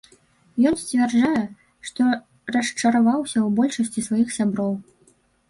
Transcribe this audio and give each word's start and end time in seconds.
Ён 0.69 0.77
сцвярджае, 0.83 1.41
што 1.89 2.01
расчараваўся 2.55 3.37
ў 3.43 3.49
большасці 3.61 4.07
сваіх 4.09 4.35
сяброў. 4.41 4.73